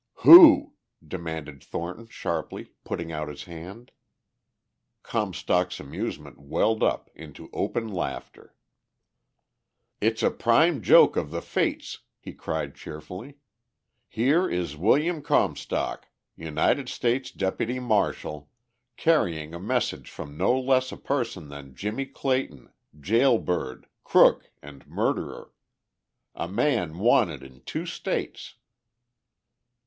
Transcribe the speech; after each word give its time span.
"Who?" 0.25 0.73
demanded 1.07 1.63
Thornton 1.63 2.07
sharply, 2.07 2.71
putting 2.83 3.11
out 3.11 3.27
his 3.27 3.43
hand. 3.43 3.91
Comstock's 5.03 5.79
amusement 5.79 6.39
welled 6.39 6.81
up 6.81 7.11
into 7.13 7.51
open 7.53 7.87
laughter. 7.87 8.55
"It's 9.99 10.23
a 10.23 10.31
prime 10.31 10.81
joke 10.81 11.15
of 11.15 11.29
the 11.29 11.39
Fates," 11.39 11.99
he 12.19 12.33
cried 12.33 12.73
cheerfully. 12.73 13.35
"Here 14.09 14.49
is 14.49 14.75
William 14.75 15.21
Comstock, 15.21 16.07
United 16.35 16.89
States 16.89 17.29
Deputy 17.29 17.77
Marshal, 17.79 18.49
carrying 18.97 19.53
a 19.53 19.59
message 19.59 20.09
from 20.09 20.35
no 20.35 20.59
less 20.59 20.91
a 20.91 20.97
person 20.97 21.49
than 21.49 21.75
Jimmie 21.75 22.07
Clayton, 22.07 22.73
jail 22.99 23.37
bird, 23.37 23.85
crook 24.03 24.49
and 24.63 24.87
murderer! 24.87 25.53
A 26.33 26.47
man 26.47 26.97
wanted 26.97 27.43
in 27.43 27.61
two 27.65 27.85
states!" 27.85 28.55